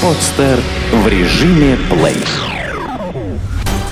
[0.00, 0.60] Подстер
[0.92, 2.22] в режиме плей.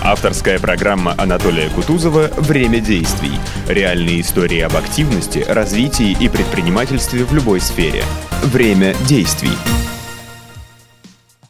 [0.00, 3.32] Авторская программа Анатолия Кутузова «Время действий».
[3.66, 8.04] Реальные истории об активности, развитии и предпринимательстве в любой сфере.
[8.44, 9.50] Время действий.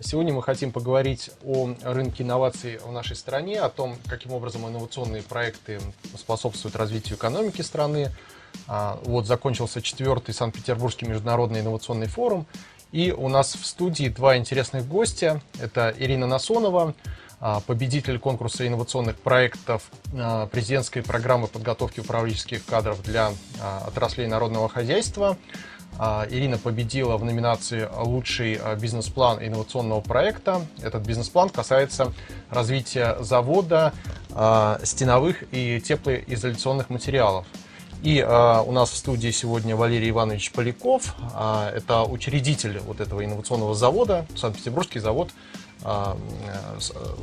[0.00, 5.22] Сегодня мы хотим поговорить о рынке инноваций в нашей стране, о том, каким образом инновационные
[5.22, 5.80] проекты
[6.16, 8.10] способствуют развитию экономики страны.
[8.68, 12.46] А, вот закончился четвертый Санкт-Петербургский международный инновационный форум.
[12.96, 15.42] И у нас в студии два интересных гостя.
[15.60, 16.94] Это Ирина Насонова,
[17.40, 24.70] а, победитель конкурса инновационных проектов а, президентской программы подготовки управленческих кадров для а, отраслей народного
[24.70, 25.36] хозяйства.
[26.30, 30.62] Ирина победила в номинации «Лучший бизнес-план инновационного проекта».
[30.82, 32.12] Этот бизнес-план касается
[32.50, 33.94] развития завода
[34.82, 37.46] стеновых и теплоизоляционных материалов.
[38.02, 41.14] И э, у нас в студии сегодня Валерий Иванович Поляков.
[41.34, 45.30] Э, это учредитель вот этого инновационного завода, Санкт-Петербургский завод.
[45.82, 46.14] Э,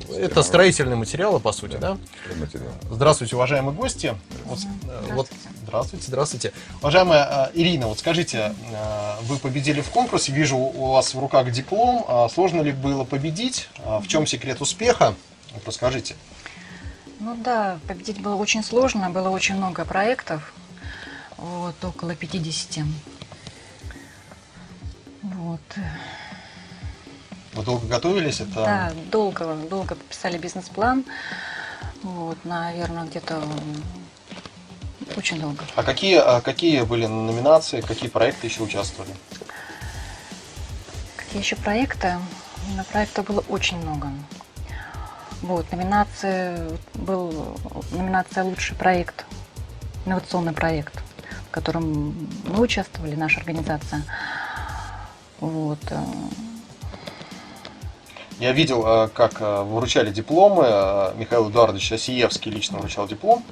[0.09, 1.97] э, это строительные материалы, по сути, да?
[2.31, 2.59] да?
[2.91, 4.15] Здравствуйте, уважаемые гости.
[4.45, 5.13] Вот, здравствуйте.
[5.13, 5.29] Вот,
[5.63, 6.53] здравствуйте, здравствуйте.
[6.81, 11.51] Уважаемая э, Ирина, вот скажите, э, вы победили в конкурсе, вижу у вас в руках
[11.51, 12.05] диплом.
[12.07, 13.69] Э, сложно ли было победить?
[13.79, 15.15] Э, в чем секрет успеха?
[15.53, 16.15] Вот расскажите.
[17.19, 20.53] Ну да, победить было очень сложно, было очень много проектов,
[21.37, 22.85] вот, около 50.
[25.23, 25.61] Вот.
[27.53, 28.41] Вы долго готовились?
[28.41, 28.53] Это...
[28.55, 31.05] Да, долго, долго писали бизнес-план.
[32.01, 33.41] Вот, наверное, где-то
[35.15, 35.63] очень долго.
[35.75, 39.13] А какие, а какие были номинации, какие проекты еще участвовали?
[41.15, 42.17] Какие еще проекты?
[42.75, 44.09] На проектов было очень много.
[45.41, 47.57] Вот, номинация был
[47.91, 49.25] номинация лучший проект,
[50.05, 51.02] инновационный проект
[51.53, 52.15] в котором
[52.47, 54.03] мы участвовали, наша организация.
[55.39, 55.77] Вот.
[55.91, 56.03] Э.
[58.39, 61.13] Я видел, э, как э, вручали дипломы.
[61.15, 63.43] Михаил Эдуардович Осиевский лично вручал диплом.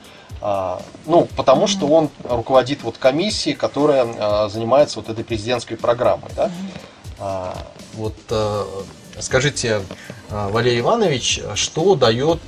[1.06, 6.32] Ну, потому что он руководит вот комиссией, которая занимается вот этой президентской программой.
[6.36, 7.54] Да?
[7.94, 8.16] Вот
[9.20, 9.84] скажите,
[10.32, 12.40] Валерий Иванович, что дает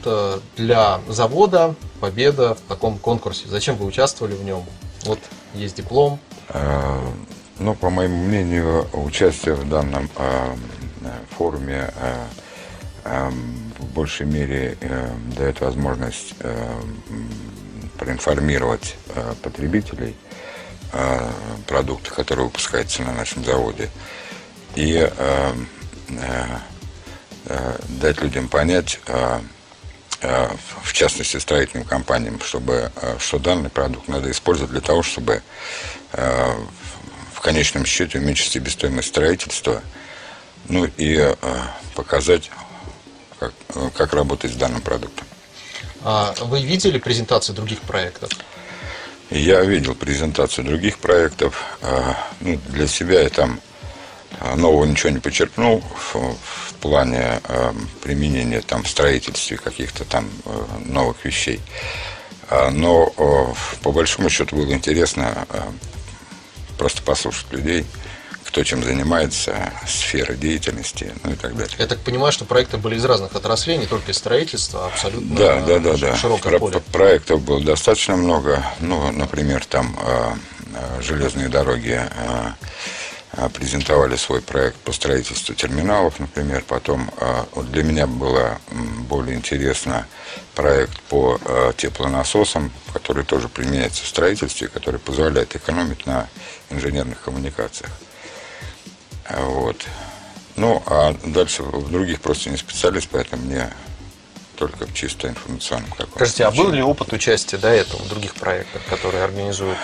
[0.58, 3.48] для завода победа в таком конкурсе?
[3.48, 4.64] Зачем вы участвовали в нем?
[5.06, 5.20] Вот
[5.54, 6.20] есть диплом.
[6.50, 7.00] Э,
[7.60, 10.56] ну, по моему мнению, участие в данном э,
[11.38, 13.30] форуме э,
[13.78, 14.78] в большей мере
[15.38, 16.36] дает возможность
[18.00, 18.96] проинформировать
[19.42, 20.16] потребителей
[20.94, 21.30] о
[21.68, 23.90] продуктах, которые выпускаются на нашем заводе,
[24.76, 25.06] и
[28.00, 29.42] дать людям понять, Э,
[30.24, 35.42] в частности строительным компаниям, чтобы, э, что данный продукт надо использовать для того, чтобы
[36.14, 36.54] э,
[37.34, 39.82] в конечном счете уменьшить себестоимость строительства,
[40.70, 41.36] ну и
[41.94, 42.50] показать,
[43.38, 43.54] как,
[43.98, 45.28] как работать с данным продуктом.
[46.04, 48.30] А вы видели презентацию других проектов?
[49.30, 51.62] Я видел презентацию других проектов.
[52.40, 53.60] Ну, для себя я там
[54.56, 55.84] нового ничего не почерпнул
[56.84, 61.62] плане э, применения там в строительстве каких-то там э, новых вещей.
[62.50, 65.62] А, но э, по большому счету было интересно э,
[66.78, 67.86] просто послушать людей,
[68.44, 71.74] кто чем занимается, сфера деятельности, ну и так далее.
[71.80, 75.38] Я так понимаю, что проекты были из разных отраслей, не только из строительства, а абсолютно
[75.38, 76.18] да, да, да, да.
[76.18, 76.82] широкое Про- поле.
[76.92, 78.62] Проектов было достаточно много.
[78.82, 80.34] Ну, например, там э,
[80.76, 82.52] э железные дороги э,
[83.54, 86.64] презентовали свой проект по строительству терминалов, например.
[86.68, 88.60] Потом а, для меня было
[89.10, 90.08] более интересно
[90.54, 96.28] проект по а, теплонасосам, который тоже применяется в строительстве, который позволяет экономить на
[96.70, 97.92] инженерных коммуникациях.
[99.30, 99.84] Вот.
[100.56, 103.72] Ну, а дальше в других просто не специалист, поэтому мне
[104.56, 108.36] только в чисто информационном каком-то Скажите, а был ли опыт участия до этого в других
[108.36, 109.80] проектах, которые организуют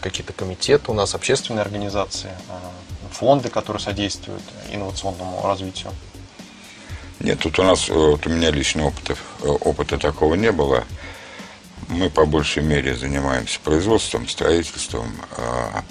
[0.00, 5.92] какие-то комитеты у нас, общественные организации, э, фонды, которые содействуют инновационному развитию?
[7.20, 10.84] Нет, тут у нас, э, вот у меня лично опыта, э, опыта такого не было.
[11.88, 15.12] Мы по большей мере занимаемся производством, строительством,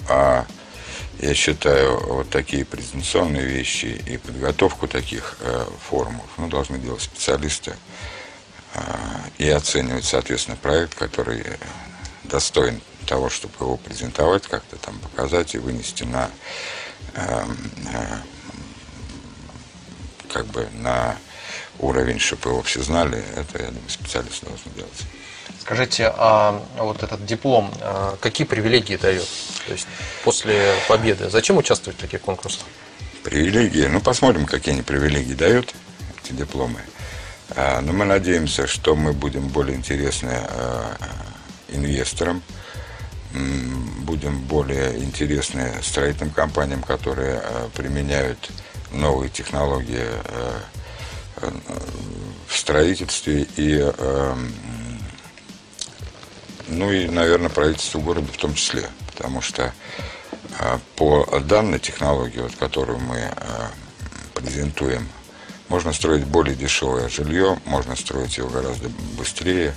[0.08, 0.44] а
[1.20, 5.38] я считаю, вот такие презентационные вещи и подготовку таких
[5.88, 7.76] форумов ну, должны делать специалисты
[9.38, 11.44] и оценивать, соответственно, проект, который
[12.24, 16.30] достоин того, чтобы его презентовать, как-то там показать и вынести на
[17.14, 17.44] э,
[17.92, 18.16] э,
[20.32, 21.16] как бы на
[21.78, 25.02] уровень, чтобы его все знали, это, я думаю, специалисты должны делать.
[25.60, 29.28] Скажите, а вот этот диплом, а какие привилегии дает?
[29.66, 29.86] То есть
[30.24, 32.66] после победы, зачем участвовать в таких конкурсах?
[33.26, 33.86] привилегии.
[33.86, 35.74] Ну, посмотрим, какие они привилегии дают,
[36.22, 36.78] эти дипломы.
[37.56, 40.96] А, но мы надеемся, что мы будем более интересны а,
[41.68, 42.40] инвесторам,
[44.00, 48.50] будем более интересны строительным компаниям, которые а, применяют
[48.92, 50.06] новые технологии
[52.46, 53.92] в строительстве и
[56.68, 59.72] ну и, наверное, правительству города в том числе, потому что
[60.96, 63.30] по данной технологии, вот, которую мы
[64.34, 65.06] презентуем,
[65.68, 68.88] можно строить более дешевое жилье, можно строить его гораздо
[69.18, 69.74] быстрее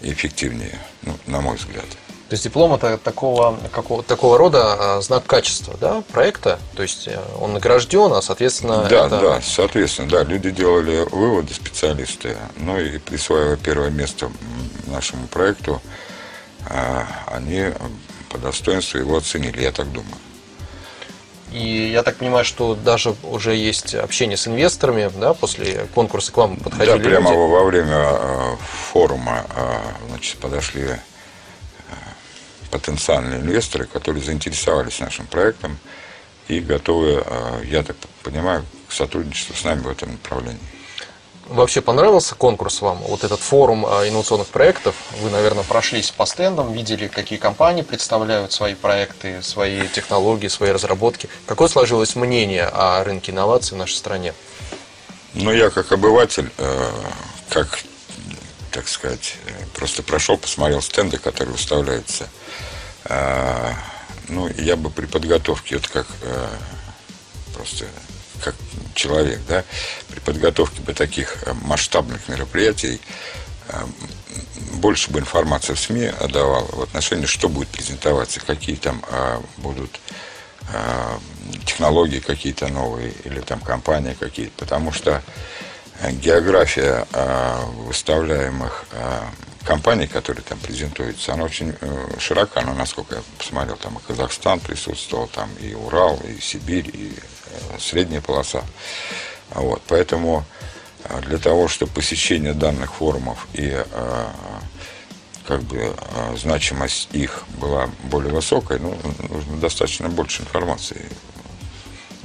[0.00, 1.86] и эффективнее, ну, на мой взгляд.
[2.28, 7.06] То есть диплом это такого, какого, такого рода а, знак качества да, проекта, то есть
[7.06, 8.84] э, он награжден, а соответственно...
[8.90, 9.20] Да, это...
[9.20, 14.28] да, соответственно, да, люди делали выводы, специалисты, ну и присваивая первое место
[14.88, 15.80] нашему проекту,
[16.68, 17.66] а, они
[18.28, 20.16] по достоинству его оценили, я так думаю.
[21.52, 26.36] И я так понимаю, что даже уже есть общение с инвесторами, да, после конкурса к
[26.38, 27.52] вам подходили Да, прямо люди.
[27.52, 28.56] во время э,
[28.90, 29.46] форума
[30.08, 30.88] значит, подошли
[32.70, 35.78] потенциальные инвесторы, которые заинтересовались нашим проектом
[36.48, 37.24] и готовы,
[37.64, 40.60] я так понимаю, к сотрудничеству с нами в этом направлении.
[41.48, 42.98] Вообще понравился конкурс вам?
[42.98, 44.96] Вот этот форум а, инновационных проектов.
[45.20, 51.28] Вы, наверное, прошлись по стендам, видели, какие компании представляют свои проекты, свои технологии, свои разработки.
[51.46, 54.34] Какое сложилось мнение о рынке инноваций в нашей стране?
[55.34, 56.90] Ну, я как обыватель, э,
[57.48, 57.78] как,
[58.76, 62.28] так сказать, э, просто прошел, посмотрел стенды, которые выставляются.
[63.06, 63.72] Э,
[64.28, 66.06] ну, я бы при подготовке, вот как
[67.54, 67.86] просто
[68.42, 68.54] как
[68.94, 69.64] человек, да,
[70.08, 73.00] при подготовке бы таких э, масштабных мероприятий
[73.68, 73.78] э,
[74.74, 80.00] больше бы информации в СМИ давал в отношении, что будет презентоваться, какие там а, будут
[80.72, 81.18] а,
[81.64, 85.22] технологии какие-то новые или там компании какие-то, потому что
[86.12, 89.28] география а, выставляемых а,
[89.66, 94.60] компаний, которые там презентуются, она очень э, широка, но насколько я посмотрел, там и Казахстан
[94.60, 98.62] присутствовал, там и Урал, и Сибирь, и э, средняя полоса.
[99.50, 100.44] Вот, поэтому
[101.04, 103.84] э, для того, чтобы посещение данных форумов и
[105.46, 105.94] как бы
[106.36, 108.98] значимость их была более высокой, ну,
[109.28, 111.08] нужно достаточно больше информации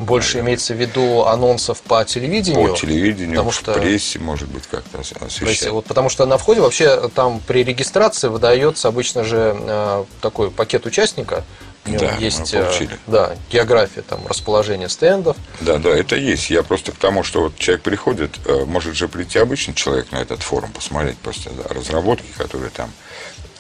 [0.02, 2.70] больше имеется в виду анонсов по телевидению.
[2.70, 5.70] По телевидению, потому что, в прессе, может быть, как-то освещать.
[5.70, 10.86] Вот, потому что на входе вообще там при регистрации выдается обычно же э, такой пакет
[10.86, 11.44] участника.
[11.86, 15.36] Да, есть э, да, география, там, расположение стендов.
[15.62, 16.52] Да, да, это есть.
[16.52, 20.18] Я просто к тому, что вот человек приходит, э, может же прийти обычный человек на
[20.18, 22.92] этот форум, посмотреть просто да, разработки, которые там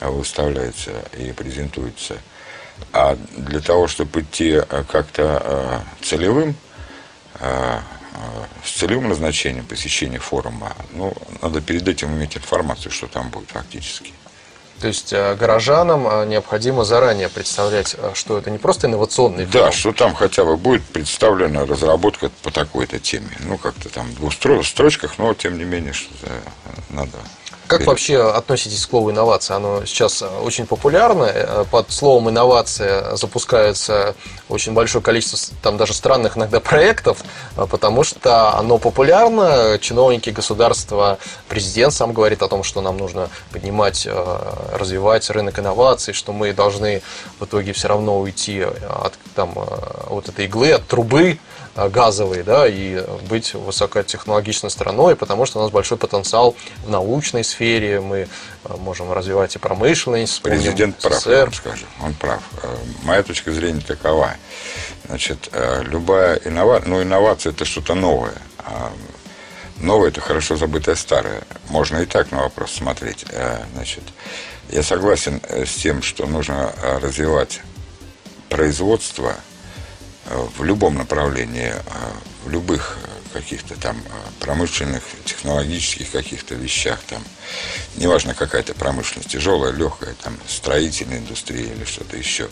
[0.01, 2.17] выставляются и презентуются.
[2.93, 6.55] А для того, чтобы идти э, как-то э, целевым,
[7.39, 7.79] э,
[8.63, 14.13] с целевым назначением посещения форума, ну, надо перед этим иметь информацию, что там будет фактически.
[14.79, 19.67] То есть горожанам необходимо заранее представлять, что это не просто инновационный форум.
[19.67, 23.29] Да, что там хотя бы будет представлена разработка по такой-то теме.
[23.41, 26.09] Ну, как-то там в двух строчках, но тем не менее, что
[26.89, 27.11] надо
[27.71, 29.55] как вообще относитесь к слову инновация?
[29.55, 31.65] Оно сейчас очень популярно.
[31.71, 34.13] Под словом инновация запускается
[34.49, 37.19] очень большое количество, там даже странных иногда проектов,
[37.55, 39.77] потому что оно популярно.
[39.79, 41.17] Чиновники государства,
[41.47, 44.37] президент сам говорит о том, что нам нужно поднимать, э,
[44.73, 47.01] развивать рынок инноваций, что мы должны
[47.39, 49.61] в итоге все равно уйти от там, э,
[50.09, 51.39] вот этой иглы, от трубы,
[51.75, 57.45] Э, газовые, да, и быть высокотехнологичной страной, потому что у нас большой потенциал в научной
[57.45, 58.27] сфере, мы
[58.65, 60.41] э, можем развивать и промышленность.
[60.41, 62.41] Президент прав, я вам скажу, он прав.
[62.61, 64.35] Э, моя точка зрения такова.
[65.07, 65.49] Значит,
[65.83, 68.35] любая инновация, ну, инновация это что-то новое.
[68.59, 68.91] А
[69.77, 71.41] новое это хорошо забытое старое.
[71.69, 73.25] Можно и так на вопрос смотреть.
[73.73, 74.03] Значит,
[74.69, 77.61] я согласен с тем, что нужно развивать
[78.49, 79.35] производство–
[80.25, 82.13] в любом направлении, а,
[82.45, 82.97] в любых
[83.33, 87.23] каких-то там а, промышленных, технологических каких-то вещах, там,
[87.95, 92.49] неважно какая-то промышленность, тяжелая, легкая, там, строительная индустрия или что-то еще.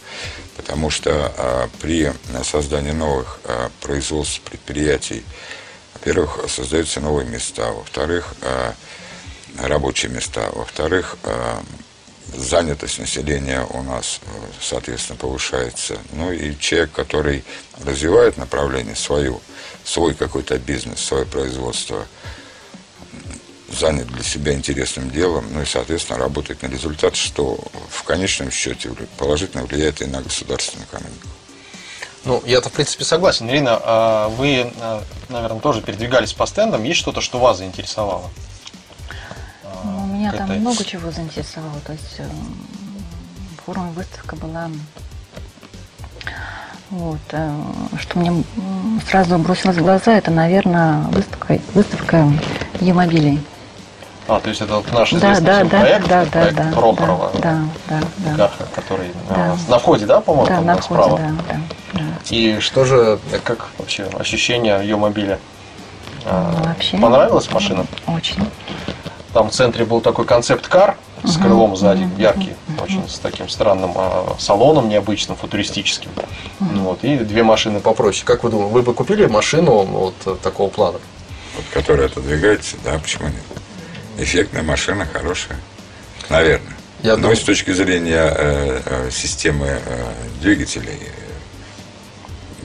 [0.55, 2.11] Потому что а, при
[2.43, 5.23] создании новых а, производств, предприятий,
[5.93, 8.73] во-первых, создаются новые места, во-вторых, а,
[9.57, 11.61] рабочие места, во-вторых, а,
[12.35, 14.27] занятость населения у нас, э,
[14.61, 15.97] соответственно, повышается.
[16.13, 17.43] Ну и человек, который
[17.83, 19.41] развивает направление свою,
[19.83, 22.05] свой какой-то бизнес, свое производство,
[23.71, 27.59] занят для себя интересным делом, ну и, соответственно, работает на результат, что
[27.89, 31.27] в конечном счете положительно влияет и на государственную экономику.
[32.25, 33.49] Ну, я-то, в принципе, согласен.
[33.49, 36.83] Ирина, а вы, а, наверное, тоже передвигались по стендам.
[36.83, 38.29] Есть что-то, что вас заинтересовало?
[40.19, 41.79] Меня там этой- много чего заинтересовало.
[41.85, 42.25] То есть э,
[43.65, 44.69] форум выставка была.
[46.89, 47.51] Вот, э,
[47.99, 48.43] что мне
[49.09, 52.29] сразу бросилось в глаза, это, наверное, выставка, выставка
[52.81, 53.41] Е-мобилей.
[54.27, 56.71] А, то есть это вот наш Да, известный да, да, проект, да, да, проект да,
[56.73, 57.39] Прохорова, да,
[57.87, 59.35] да, да, да, Гаха, который Да.
[59.53, 61.17] а, на входе, да, по-моему, да, там на входе, справа?
[61.19, 61.59] да, да,
[61.93, 62.03] да.
[62.29, 65.39] И что же, э, как вообще ощущение ее мобиля?
[66.25, 67.85] А, Ну, вообще- Понравилась машина?
[68.05, 68.45] Очень.
[69.33, 74.35] Там в центре был такой концепт-кар с крылом сзади, яркий, очень с таким странным а,
[74.39, 76.09] салоном необычным, футуристическим.
[76.59, 78.25] Вот, и две машины попроще.
[78.25, 80.99] Как вы думаете, вы бы купили машину вот э, такого плана?
[81.55, 83.43] Вот, которая отодвигается, да, почему нет?
[84.17, 85.59] Эффектная машина, хорошая.
[86.29, 86.73] Наверное.
[87.03, 90.05] Я Но думаю- с точки зрения э, э, системы э,
[90.41, 90.99] двигателей,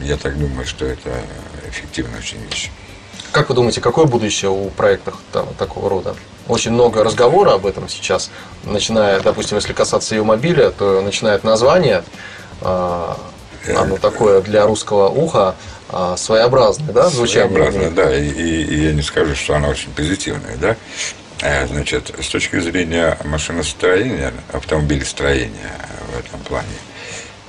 [0.00, 1.10] э, я так думаю, что это
[1.68, 2.70] эффективная очень вещь.
[3.32, 6.14] Как вы думаете, какое будущее у проектов там, такого рода?
[6.48, 8.30] Очень много разговора об этом сейчас,
[8.64, 12.04] начиная, допустим, если касаться ее мобиля, то начинает название,
[12.60, 13.18] а,
[13.76, 15.54] оно такое для русского уха
[15.88, 17.48] а, своеобразное, да, звучание?
[17.48, 17.94] Своеобразно, имеет?
[17.94, 20.76] да, и, и- и я не скажу, что она очень позитивная, да.
[21.40, 25.72] Э, Значит, с точки зрения машиностроения, автомобилестроения
[26.14, 26.68] в этом плане,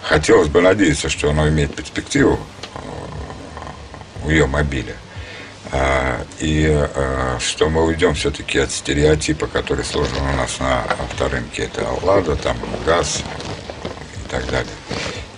[0.02, 2.40] хотелось бы надеяться, что оно имеет перспективу
[2.76, 2.78] э,
[4.26, 4.96] у ее мобиля.
[5.78, 11.64] А, И э, что мы уйдем все-таки от стереотипа, который сложен у нас на авторынке.
[11.64, 12.56] Это Лада, там
[12.86, 13.24] ГАЗ
[14.26, 14.72] и так далее.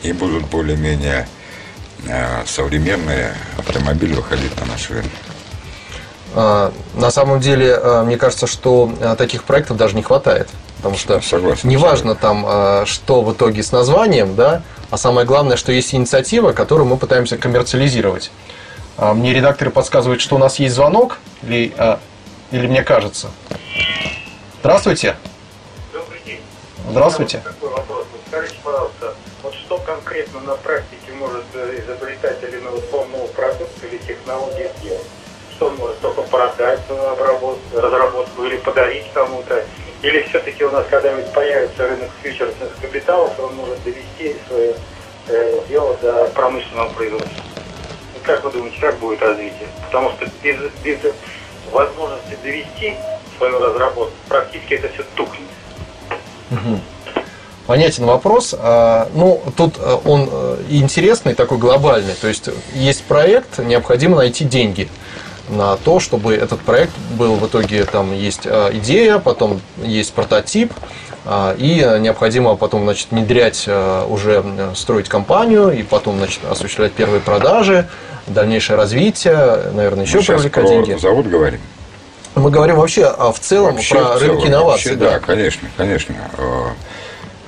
[0.04, 1.28] И будут более-менее
[2.08, 5.12] э, современные автомобили выходить на наш рынок.
[6.36, 10.50] А, На самом деле, а, мне кажется, что а, таких проектов даже не хватает.
[10.78, 11.68] Потому что Согласен.
[11.68, 16.52] неважно там, а, что в итоге с названием, да, а самое главное, что есть инициатива,
[16.52, 18.30] которую мы пытаемся коммерциализировать.
[18.98, 22.00] А, Мне редакторы подсказывают, что у нас есть звонок, или, а,
[22.52, 23.30] или мне кажется.
[24.62, 25.16] Здравствуйте.
[25.94, 26.42] Добрый день.
[26.90, 27.42] Здравствуйте.
[27.44, 28.06] Вот такой вопрос.
[28.12, 29.14] Вот скажите, пожалуйста,
[29.44, 35.06] вот что конкретно на практике может э, изобретатель инновационного продукта или технологии сделать?
[35.52, 39.64] Что он может только продать обработку, разработку или подарить кому-то?
[40.02, 44.76] Или все-таки у нас когда-нибудь появится рынок фьючерсных капиталов, он может довести свое
[45.28, 47.47] э, дело до промышленного производства?
[48.28, 49.70] Как вы думаете, как будет развитие?
[49.86, 51.00] Потому что без, без
[51.72, 52.94] возможности довести
[53.38, 55.48] свою разработку, практически это все тухнет.
[57.68, 58.54] Понятен вопрос.
[58.58, 62.16] А, Ну, тут э, он э, интересный, такой глобальный.
[62.16, 64.90] То есть есть проект, необходимо найти деньги
[65.48, 70.74] на то, чтобы этот проект был в итоге там есть э, идея, потом есть прототип,
[71.26, 73.68] а, и э, необходимо потом значит, внедрять,
[74.10, 74.44] уже
[74.76, 77.88] строить компанию, и потом значит, осуществлять первые продажи,
[78.28, 81.00] дальнейшее развитие, наверное, еще Мы привлекать деньги.
[81.00, 81.60] завод говорим.
[82.36, 84.92] Мы говорим вообще а в целом Вообще, про в целом, рынки инноваций.
[84.96, 85.20] вообще, да.
[85.20, 86.16] конечно, конечно.
[86.38, 86.68] Э,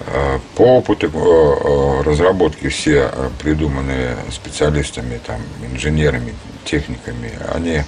[0.08, 6.34] э, По опыту э, э, разработки все э, придуманные специалистами, там, инженерами,
[6.66, 7.84] техниками, они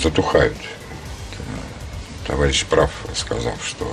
[0.00, 0.54] затухают.
[2.26, 3.86] Товарищ прав, сказав, что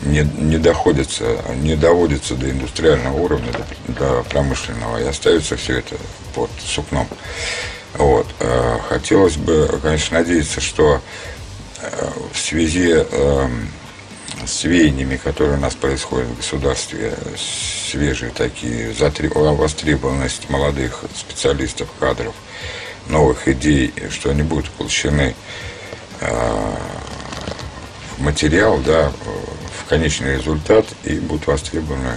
[0.00, 1.24] не, не доходится,
[1.56, 5.96] не доводится до индустриального уровня, до, до промышленного, и остается все это
[6.34, 7.06] под сукном.
[7.94, 8.26] Вот.
[8.40, 11.00] э, Хотелось бы, конечно, надеяться, что
[11.80, 13.48] э, в связи э,
[14.46, 18.92] с веяниями, которые у нас происходят в государстве, свежие такие,
[19.32, 22.34] востребованность молодых специалистов, кадров,
[23.08, 25.34] новых идей, что они будут воплощены
[26.20, 26.74] э,
[28.20, 29.10] материал, да,
[29.78, 32.14] в конечный результат и будут востребованы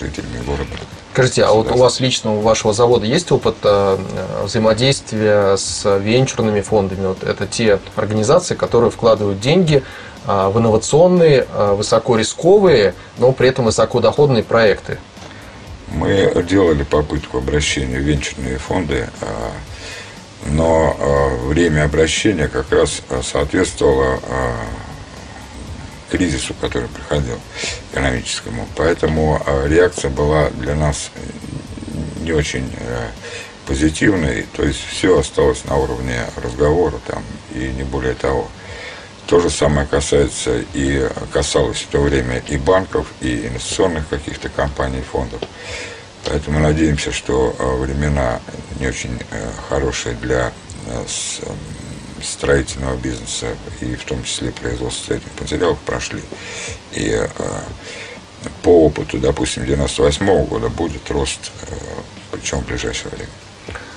[0.00, 0.70] жителями города.
[1.16, 3.96] Скажите, а вот у вас лично, у вашего завода есть опыт э,
[4.44, 7.06] взаимодействия с венчурными фондами?
[7.06, 9.82] Вот это те организации, которые вкладывают деньги
[10.26, 14.98] э, в инновационные, э, высокорисковые, но при этом высокодоходные проекты.
[15.88, 19.08] Мы делали попытку обращения в венчурные фонды,
[20.44, 20.96] но
[21.44, 24.20] время обращения как раз соответствовало
[26.10, 27.38] кризису, который приходил
[27.92, 28.66] экономическому.
[28.76, 31.10] Поэтому а, реакция была для нас
[32.20, 33.08] не очень э,
[33.66, 37.22] позитивной, то есть все осталось на уровне разговора там
[37.54, 38.48] и не более того.
[39.26, 45.02] То же самое касается и касалось в то время и банков, и инвестиционных каких-то компаний,
[45.02, 45.40] фондов.
[46.24, 48.40] Поэтому надеемся, что э, времена
[48.80, 50.52] не очень э, хорошие для
[52.22, 53.46] строительного бизнеса
[53.80, 56.22] и в том числе производства строительных материалов прошли.
[56.92, 57.28] И э,
[58.62, 61.50] по опыту, допустим, 98 года будет рост,
[62.30, 63.30] причем в ближайшее время.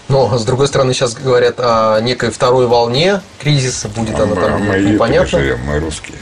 [0.07, 4.41] Но, с другой стороны, сейчас говорят о некой второй волне кризиса, будет а она мы,
[4.41, 5.39] там мы непонятно.
[5.39, 6.17] Живем, мы русские.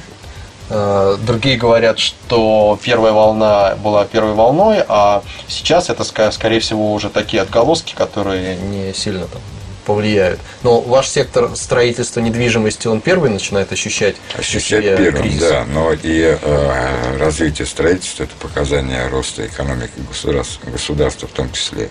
[0.69, 7.09] Э, другие говорят, что первая волна была первой волной, а сейчас это, скорее всего, уже
[7.09, 9.41] такие отголоски, которые не сильно там
[9.87, 10.41] повлияют.
[10.63, 15.39] Но ваш сектор строительства недвижимости, он первый начинает ощущать Ощущать первым, кризис.
[15.39, 15.65] да.
[15.65, 21.89] Но и э, развитие строительства– это показание роста экономики государства, государства в том числе.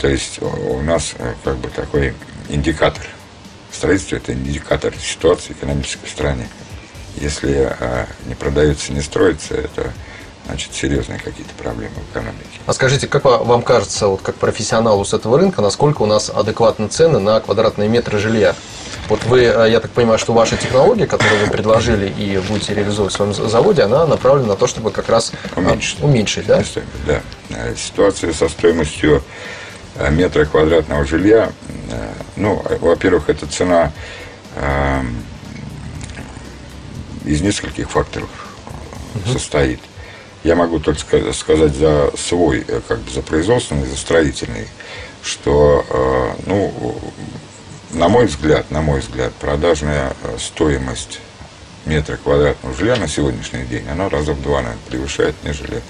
[0.00, 2.14] То есть у нас э, как бы такой
[2.48, 3.04] индикатор.
[3.72, 6.46] Строительство– это индикатор ситуации экономической в стране.
[7.16, 9.92] Если а, не продается, не строится, это
[10.46, 12.60] значит серьезные какие-то проблемы в экономике.
[12.66, 16.88] А скажите, как вам кажется, вот как профессионалу с этого рынка, насколько у нас адекватны
[16.88, 18.54] цены на квадратные метры жилья?
[19.08, 23.12] Вот вы, а, я так понимаю, что ваша технология, которую вы предложили и будете реализовывать
[23.12, 26.62] в своем заводе, она направлена на то, чтобы как раз а, уменьшить, уменьшить да?
[27.06, 27.20] Да.
[27.76, 29.22] Ситуация со стоимостью
[30.10, 31.52] метра квадратного жилья,
[32.36, 33.92] ну, во-первых, это цена
[37.24, 38.28] из нескольких факторов
[39.14, 39.32] угу.
[39.32, 39.80] состоит.
[40.44, 44.68] Я могу только сказать за свой, э, как бы за производственный, за строительный,
[45.22, 47.00] что, э, ну,
[47.92, 51.20] на мой взгляд, на мой взгляд, продажная э, стоимость
[51.86, 55.80] метра квадратного жилья на сегодняшний день, она раза в два, наверное, превышает, нежели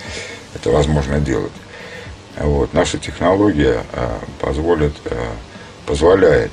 [0.54, 1.52] это возможно делать.
[2.36, 2.72] Вот.
[2.74, 3.84] Наша технология
[4.40, 4.92] позволит,
[5.86, 6.50] позволяет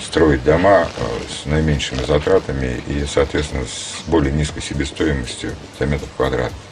[0.00, 0.86] строить дома
[1.28, 5.50] с наименьшими затратами и, соответственно, с более низкой себестоимостью
[5.80, 6.67] за метр квадратный.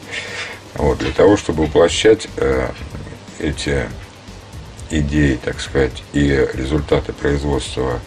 [0.75, 2.69] Вот, для того, чтобы уплощать э,
[3.39, 3.89] эти
[4.89, 7.99] идеи, так сказать, и результаты производства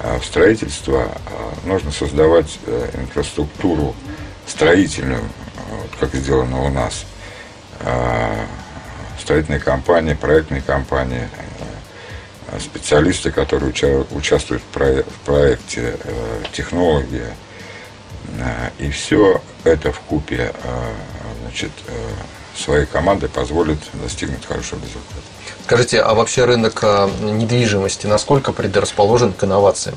[0.00, 1.08] э, в строительство,
[1.64, 3.94] э, нужно создавать э, инфраструктуру
[4.46, 5.22] строительную,
[5.70, 7.06] вот, как сделано у нас.
[7.80, 8.44] Э,
[9.18, 11.28] строительные компании, проектные компании,
[12.60, 13.72] специалисты, которые
[14.10, 17.24] участвуют в проекте, э, технологи.
[18.38, 20.92] Э, и все это в купе э,
[21.44, 21.70] значит,
[22.56, 25.22] своей командой позволит достигнуть хорошего результата.
[25.64, 26.82] Скажите, а вообще рынок
[27.20, 29.96] недвижимости насколько предрасположен к инновациям?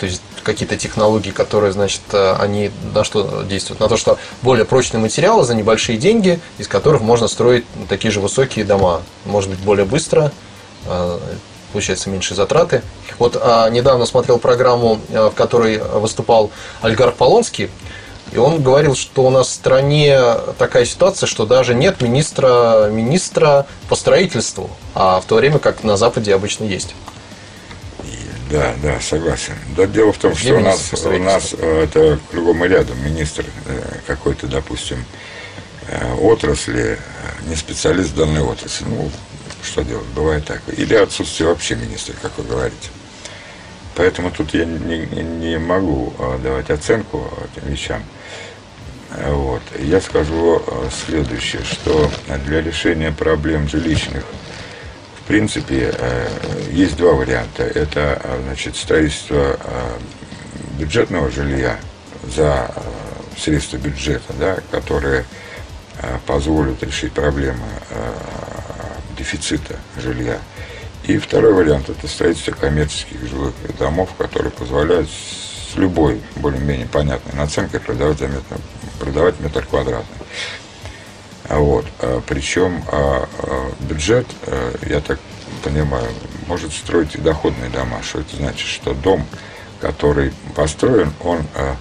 [0.00, 3.80] То есть какие-то технологии, которые, значит, они на что действуют?
[3.80, 8.20] На то, что более прочные материалы за небольшие деньги, из которых можно строить такие же
[8.20, 9.02] высокие дома.
[9.24, 10.30] Может быть, более быстро,
[11.72, 12.82] получается меньше затраты.
[13.18, 16.50] Вот а, недавно смотрел программу, в которой выступал
[16.80, 17.70] Альгар Полонский,
[18.32, 20.18] и он говорил, что у нас в стране
[20.58, 25.96] такая ситуация, что даже нет министра, министра по строительству, а в то время как на
[25.96, 26.94] Западе обычно есть.
[28.50, 29.54] Да, да, согласен.
[29.76, 33.04] Да, дело в том, Где что у нас, у нас э, это кругом и рядом
[33.04, 35.04] министр э, какой-то, допустим,
[35.88, 36.98] э, отрасли,
[37.48, 38.84] не специалист данной отрасли.
[38.84, 39.10] Ну,
[39.64, 40.06] что делать?
[40.14, 40.62] Бывает так.
[40.76, 42.88] Или отсутствие вообще министра, как вы говорите.
[43.96, 48.02] Поэтому тут я не, не могу а, давать оценку этим вещам.
[49.24, 49.62] Вот.
[49.78, 52.10] Я скажу а, следующее, что
[52.44, 54.22] для решения проблем жилищных,
[55.18, 56.28] в принципе, э,
[56.70, 57.62] есть два варианта.
[57.62, 59.58] Это а, значит, строительство
[60.78, 61.78] бюджетного жилья
[62.22, 62.70] за
[63.38, 65.24] средства бюджета, да, которые
[66.26, 67.64] позволят решить проблемы
[69.16, 70.38] дефицита жилья.
[71.06, 77.78] И второй вариант– это строительство коммерческих жилых домов, которые позволяют с любой более-менее понятной наценкой
[77.78, 78.56] продавать, метр,
[78.98, 80.16] продавать метр квадратный.
[81.48, 81.86] Вот.
[82.00, 85.20] А, причем а, а, бюджет, а, я так
[85.62, 86.08] понимаю,
[86.48, 88.02] может строить и доходные дома.
[88.02, 88.66] Что это значит?
[88.66, 89.24] Что дом,
[89.80, 91.76] который построен, он а,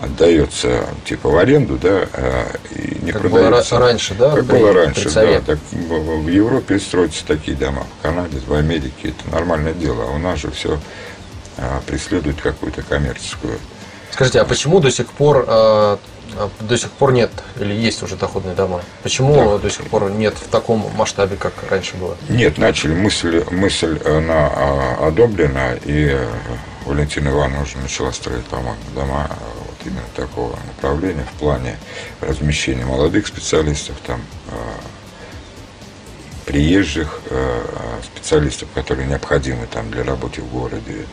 [0.00, 3.76] отдается типа в аренду, да, а, и не как продается.
[3.76, 4.34] Было раньше, да?
[4.34, 5.40] Как было раньше, да.
[5.40, 10.18] Так, в Европе строятся такие дома, в Канаде, в Америке это нормальное дело, а у
[10.18, 10.78] нас же все
[11.58, 13.58] а, преследует какую-то коммерческую.
[14.10, 15.98] Скажите, а почему до сих пор а,
[16.60, 18.82] до сих пор нет или есть уже доходные дома?
[19.02, 19.58] Почему да.
[19.58, 22.16] до сих пор нет в таком масштабе, как раньше было?
[22.28, 26.18] Нет, начали мысль мысль она одобрена и
[26.84, 29.28] Валентина Ивановна уже начала строить, по-моему, дома
[29.86, 31.78] именно такого направления в плане
[32.20, 34.20] размещения молодых специалистов, там,
[34.50, 34.80] а,
[36.44, 41.06] приезжих а, специалистов, которые необходимы там для работы в городе,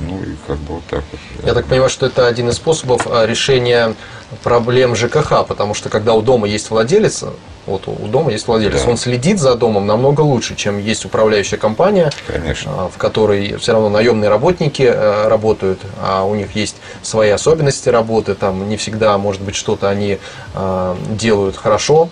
[0.00, 1.46] Ну и как бы вот так вот.
[1.46, 3.94] Я так понимаю, что это один из способов а, решения
[4.42, 7.24] проблем ЖКХ, потому что когда у дома есть владелец,
[7.66, 8.90] вот у дома есть владелец, Да.
[8.90, 12.72] он следит за домом намного лучше, чем есть управляющая компания, Конечно.
[12.74, 17.88] а, в которой все равно наемные работники э, работают, а у них есть свои особенности
[17.88, 20.18] работы, там не всегда, может быть, что-то они
[20.54, 22.08] а, делают хорошо,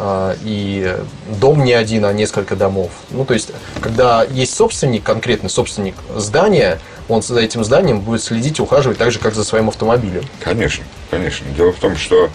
[0.00, 0.96] и
[1.40, 2.90] дом не один, а несколько домов.
[3.10, 3.50] Ну, то есть,
[3.80, 6.78] когда есть собственник, конкретный собственник здания,
[7.08, 10.24] он за этим зданием будет следить ухаживать так же, как за своим автомобилем.
[10.40, 11.46] Конечно, конечно.
[11.56, 12.30] Дело в том, что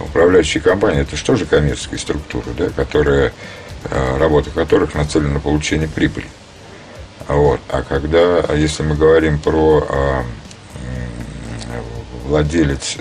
[0.00, 3.32] управляющие компании это же коммерческие структуры, да, которые,
[3.84, 6.26] э, работа которых нацелена на получение прибыли.
[7.26, 7.60] Вот.
[7.68, 10.24] А когда, а если мы говорим про а,
[12.24, 12.96] владелец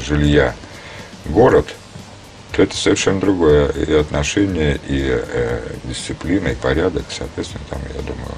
[0.00, 0.54] жилья
[1.26, 1.66] город,
[2.52, 8.34] то это совершенно другое и отношение, и э, дисциплина, и порядок, соответственно, там, я думаю,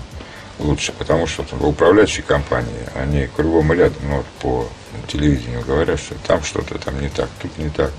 [0.61, 0.93] лучше.
[0.93, 4.69] Потому что там, управляющие компании, они кругом и рядом, ну, вот по
[5.09, 7.93] телевидению говорят, что там что-то там не так, тут не так.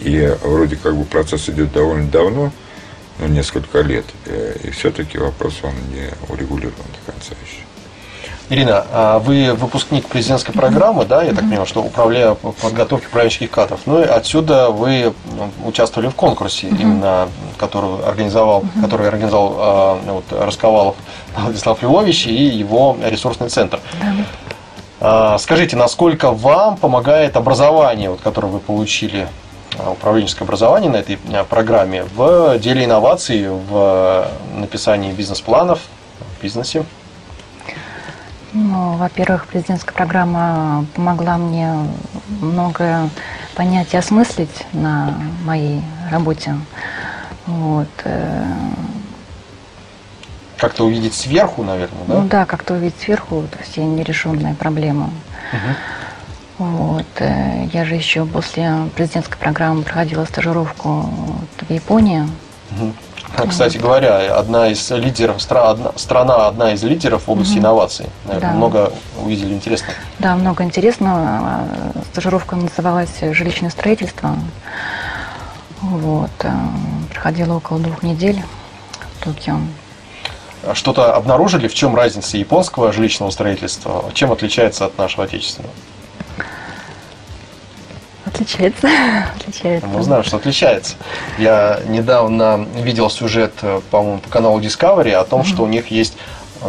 [0.00, 2.52] И вроде как бы процесс идет довольно давно,
[3.18, 7.69] ну, несколько лет, э, и все-таки вопрос, он не урегулирован до конца еще.
[8.50, 13.78] Ирина, а вы выпускник президентской программы, да, я так понимаю, что управляя подготовкой управленческих кадров.
[13.86, 20.24] Ну и отсюда вы ну, участвовали в конкурсе, именно который организовал, который организовал а, вот,
[20.32, 20.96] Расковалов
[21.36, 23.78] Владислав Львович и его ресурсный центр.
[25.00, 29.28] А, Скажите, насколько вам помогает образование, вот, которое вы получили,
[29.92, 35.78] управленческое образование на этой программе в деле инноваций, в написании бизнес-планов,
[36.18, 36.84] в бизнесе?
[38.52, 41.72] Ну, во-первых, президентская программа помогла мне
[42.40, 43.08] многое
[43.54, 46.56] понять и осмыслить на моей работе.
[47.46, 47.88] Вот.
[48.04, 48.44] э,
[50.58, 52.14] Как-то увидеть сверху, наверное, да?
[52.14, 55.10] Ну да, как-то увидеть сверху вот все нерешенные проблемы.
[56.58, 57.06] Вот.
[57.20, 62.28] э, Я же еще после президентской программы проходила стажировку вот в Японии.
[62.72, 62.92] А,
[63.48, 68.06] Кстати говоря, одна из лидеров, страна одна из лидеров в области инноваций.
[68.26, 68.56] Наверное, Да.
[68.56, 69.94] много увидели интересного.
[70.18, 71.64] Да, много интересного.
[72.12, 74.36] Стажировка называлась «Жилищное строительство».
[75.80, 76.30] Вот.
[76.42, 76.50] э,
[77.10, 78.42] Проходила около двух недель
[79.18, 79.56] в Токио.
[80.66, 84.04] А Что-то обнаружили, в чем разница японского жилищного строительства?
[84.12, 85.72] Чем отличается от нашего отечественного?
[88.32, 88.88] Отличается.
[89.36, 89.88] Отличается.
[89.88, 90.94] Мы знаем, что отличается.
[91.38, 96.16] Я недавно видел сюжет, э, по-моему, по каналу Discovery о том, что у них есть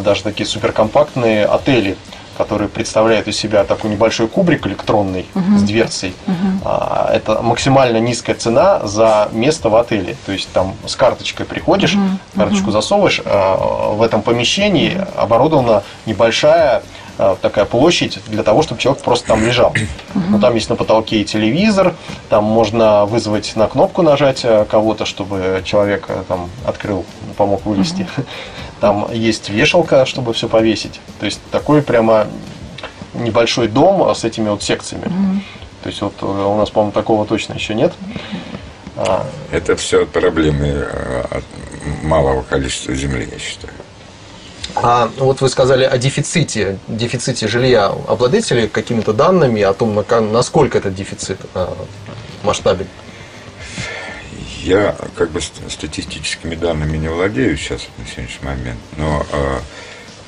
[0.04, 1.98] даже такие суперкомпактные отели,
[2.38, 5.26] которые представляют из себя такой небольшой кубрик электронный
[5.58, 6.16] с дверцей.
[6.64, 10.16] А, Это максимально низкая цена за место в отеле.
[10.26, 11.96] То есть там с карточкой приходишь,
[12.36, 16.82] карточку засовываешь, а, в этом помещении оборудована небольшая
[17.42, 19.74] такая площадь для того, чтобы человек просто там лежал.
[20.30, 21.96] Но там есть на потолке и телевизор,
[22.30, 27.06] там можно вызвать на кнопку нажать э, кого-то, чтобы человек э, там открыл,
[27.38, 28.08] помог вылезти.
[28.80, 31.00] Там есть вешалка, чтобы все повесить.
[31.20, 32.26] То есть такой прямо
[33.14, 35.06] небольшой дом а, с этими вот секциями.
[35.84, 37.94] То есть вот э, у нас, по-моему, такого точно еще нет.
[38.98, 40.88] А, Это все проблемы
[42.02, 43.74] малого количества земли, я считаю.
[44.76, 47.88] А вот вы сказали о дефиците, дефиците жилья.
[48.08, 51.76] Обладаете ли какими-то данными о том, насколько этот дефицит а,
[52.44, 52.88] масштабен?
[54.64, 59.60] Я как бы ст- статистическими данными не владею сейчас на сегодняшний момент, но э,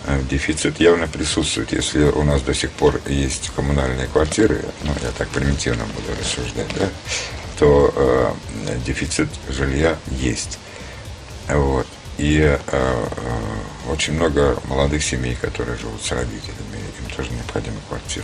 [0.08, 1.71] э, дефицит явно присутствует.
[1.71, 6.67] Если у нас до сих пор есть коммунальные квартиры, ну я так примитивно буду рассуждать,
[6.79, 6.88] да,
[7.60, 8.34] то э,
[8.86, 10.58] дефицит жилья есть.
[11.47, 11.86] Вот.
[12.24, 13.06] И э, э,
[13.92, 18.24] очень много молодых семей, которые живут с родителями, им тоже необходима квартира.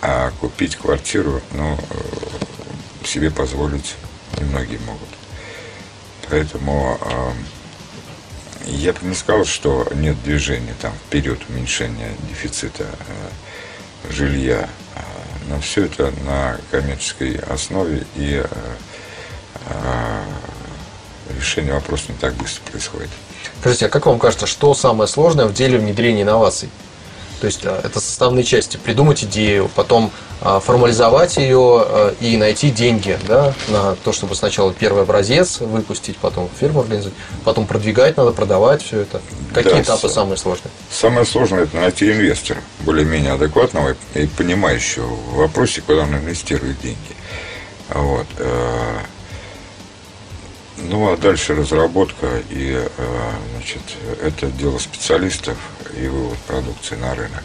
[0.00, 3.96] А купить квартиру, ну, э, себе позволить
[4.38, 5.08] немногие могут.
[6.30, 7.32] Поэтому э,
[8.66, 14.68] я бы не сказал, что нет движения там вперед уменьшения дефицита э, жилья.
[14.94, 15.00] Э,
[15.48, 20.22] Но все это на коммерческой основе и э,
[21.36, 23.10] решение вопроса не так быстро происходит.
[23.60, 26.70] Скажите, а как вам кажется, что самое сложное в деле внедрения инноваций?
[27.40, 28.76] То есть а, это составные части.
[28.76, 30.10] Придумать идею, потом
[30.40, 36.16] а, формализовать ее а, и найти деньги да, на то, чтобы сначала первый образец выпустить,
[36.18, 39.20] потом фирму организовать, потом продвигать надо, продавать все это.
[39.54, 40.70] Какие Да, этапы самые сложные?
[40.90, 46.98] Самое сложное это найти инвестора, более-менее адекватного и понимающего в вопросе, куда он инвестирует деньги.
[47.90, 48.26] Вот.
[50.78, 53.82] Э, Ну, а дальше разработка и, э, значит,
[54.22, 55.56] это дело специалистов
[55.96, 57.42] и вывод продукции на рынок.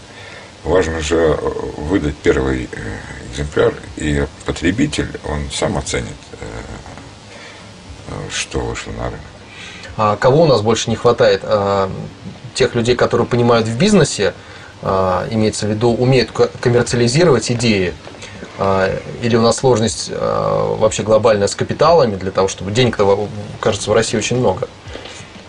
[0.64, 1.38] Важно же
[1.78, 2.70] выдать первый
[3.32, 6.16] экземпляр, и потребитель, он сам оценит,
[8.30, 9.20] что вышло на рынок.
[9.98, 11.42] А кого у нас больше не хватает?
[11.44, 11.92] А,
[12.56, 14.34] тех людей, которые понимают в бизнесе,
[14.82, 17.94] а, имеется в виду, умеют коммерциализировать идеи,
[19.22, 23.28] или у нас сложность а, вообще глобальная с капиталами для того, чтобы денег-то,
[23.60, 24.70] кажется, в России очень много.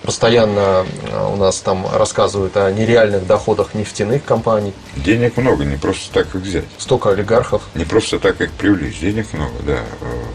[0.03, 4.73] Постоянно а, у нас там рассказывают о нереальных доходах нефтяных компаний.
[4.97, 6.64] Денег много, не просто так их взять.
[6.79, 7.62] Столько олигархов.
[7.75, 9.01] Не просто так их привлечь.
[9.01, 9.79] Денег много, да.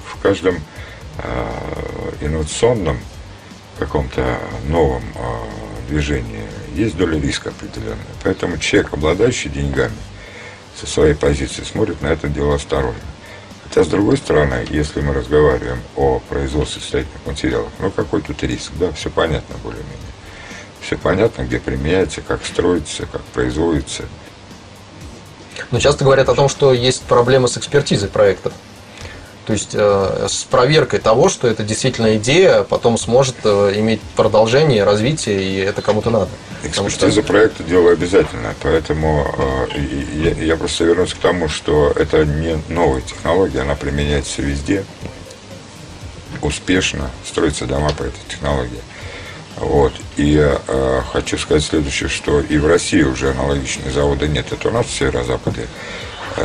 [0.06, 0.56] В каждом
[2.22, 3.00] инновационном
[3.80, 5.04] каком-то новом
[5.88, 6.44] движении
[6.76, 7.98] есть доля риска определенная.
[8.24, 9.96] Поэтому человек, обладающий деньгами,
[10.80, 13.02] со своей позиции смотрит на это дело осторожно.
[13.64, 18.72] Хотя, с другой стороны, если мы разговариваем о производстве строительных материалов, ну какой тут риск,
[18.80, 19.98] да, все понятно более-менее.
[20.82, 24.06] Все понятно, где применяется, как строится, как производится.
[25.72, 28.54] Но часто говорят о том, что есть проблемы с экспертизой проектов.
[29.50, 34.84] То есть э, с проверкой того, что это действительно идея, потом сможет э, иметь продолжение,
[34.84, 36.30] развитие, и это кому-то надо.
[36.64, 37.24] Экспертиза что...
[37.24, 39.26] проекта дело обязательное, поэтому
[39.74, 44.86] э, я, просто вернусь к тому, что это не новая технология, она применяется везде,
[46.44, 48.84] успешно строятся дома по этой технологии.
[49.56, 49.94] Вот.
[50.16, 54.46] И э, хочу сказать следующее, что и в России уже аналогичные заводы нет.
[54.52, 55.66] Это у нас в северо-западе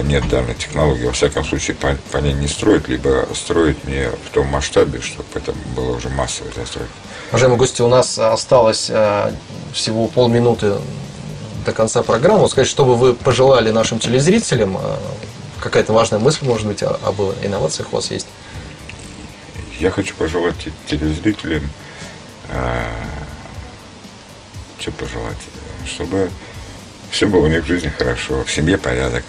[0.02, 4.30] нет данной технологии, во всяком случае, по, по ней не строить, либо строить не в
[4.32, 6.94] том масштабе, чтобы это было уже массовой застройкой.
[7.30, 9.32] Уважаемые гости, у нас осталось э,
[9.72, 10.74] всего полминуты
[11.64, 12.48] до конца программы.
[12.48, 14.96] Сказать, что бы вы пожелали нашим телезрителям, э,
[15.60, 18.26] какая-то важная мысль, может быть, об инновациях у вас есть?
[19.80, 21.68] Я хочу пожелать телезрителям,
[22.50, 22.86] э,
[24.78, 25.38] что пожелать,
[25.86, 26.30] чтобы
[27.10, 29.24] все было у них в жизни хорошо, в семье порядок,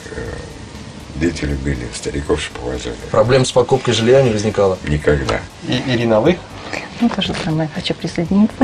[1.16, 2.96] дети любили, стариков поважали.
[3.12, 4.78] Проблем с покупкой жилья не возникало?
[4.88, 5.40] Никогда.
[5.68, 6.38] И, Ирина, вы?
[7.02, 8.56] Ну, то же самое, хочу присоединиться.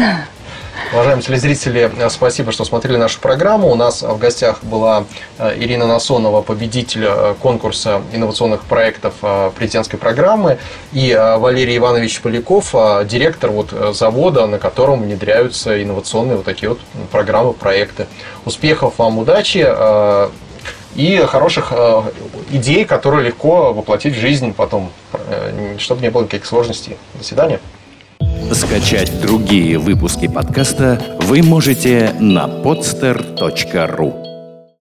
[0.94, 3.70] Уважаемые телезрители, спасибо, что смотрели нашу программу.
[3.70, 5.06] У нас в гостях была
[5.38, 10.58] э, Ирина Насонова, победитель э, конкурса инновационных проектов э, президентской программы,
[10.92, 12.74] и Валерий Иванович Поляков,
[13.06, 16.80] директор вот завода, на котором внедряются инновационные вот такие вот
[17.12, 18.08] программы, проекты.
[18.46, 19.66] Успехов вам, удачи
[20.96, 21.74] и хороших
[22.52, 24.92] идей, которые легко воплотить в жизнь потом,
[25.78, 26.98] чтобы не было никаких сложностей.
[27.16, 27.60] До свидания.
[28.54, 34.21] Скачать другие выпуски подкаста вы можете на podster.ru